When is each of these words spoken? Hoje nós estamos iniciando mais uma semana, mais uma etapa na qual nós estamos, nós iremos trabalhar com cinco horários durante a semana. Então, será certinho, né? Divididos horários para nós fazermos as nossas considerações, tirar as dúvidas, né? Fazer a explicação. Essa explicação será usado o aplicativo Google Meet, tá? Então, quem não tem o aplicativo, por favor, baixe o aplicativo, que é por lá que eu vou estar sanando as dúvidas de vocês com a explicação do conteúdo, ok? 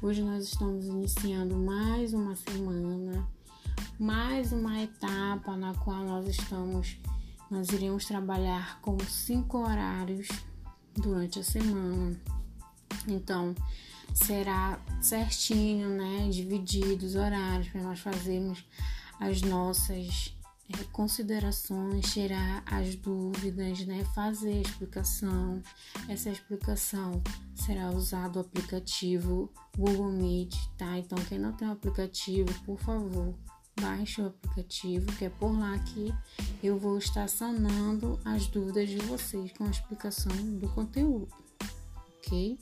Hoje 0.00 0.22
nós 0.22 0.44
estamos 0.44 0.86
iniciando 0.86 1.56
mais 1.56 2.14
uma 2.14 2.36
semana, 2.36 3.28
mais 3.98 4.52
uma 4.52 4.80
etapa 4.80 5.56
na 5.56 5.74
qual 5.74 6.04
nós 6.04 6.28
estamos, 6.28 6.96
nós 7.50 7.68
iremos 7.70 8.04
trabalhar 8.04 8.80
com 8.80 8.96
cinco 9.00 9.58
horários 9.58 10.28
durante 10.94 11.40
a 11.40 11.42
semana. 11.42 12.16
Então, 13.08 13.56
será 14.14 14.80
certinho, 15.00 15.88
né? 15.88 16.28
Divididos 16.30 17.16
horários 17.16 17.66
para 17.66 17.82
nós 17.82 17.98
fazermos 17.98 18.64
as 19.18 19.42
nossas 19.42 20.37
considerações, 20.92 22.12
tirar 22.12 22.62
as 22.66 22.94
dúvidas, 22.96 23.86
né? 23.86 24.04
Fazer 24.14 24.58
a 24.58 24.60
explicação. 24.60 25.62
Essa 26.08 26.30
explicação 26.30 27.22
será 27.54 27.90
usado 27.90 28.36
o 28.36 28.40
aplicativo 28.40 29.50
Google 29.76 30.12
Meet, 30.12 30.54
tá? 30.76 30.98
Então, 30.98 31.18
quem 31.28 31.38
não 31.38 31.52
tem 31.52 31.68
o 31.68 31.72
aplicativo, 31.72 32.52
por 32.64 32.78
favor, 32.78 33.34
baixe 33.80 34.20
o 34.20 34.26
aplicativo, 34.26 35.06
que 35.16 35.24
é 35.24 35.30
por 35.30 35.56
lá 35.58 35.78
que 35.78 36.12
eu 36.62 36.78
vou 36.78 36.98
estar 36.98 37.28
sanando 37.28 38.18
as 38.24 38.46
dúvidas 38.46 38.88
de 38.88 38.98
vocês 38.98 39.52
com 39.52 39.64
a 39.64 39.70
explicação 39.70 40.32
do 40.58 40.68
conteúdo, 40.70 41.28
ok? 42.18 42.58